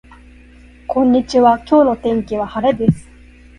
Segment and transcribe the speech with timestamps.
[0.87, 3.07] こんにちは今日の天気は晴れです